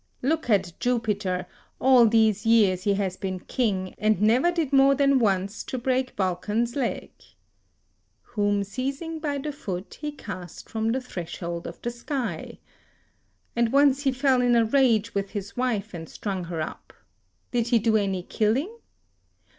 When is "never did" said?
4.19-4.73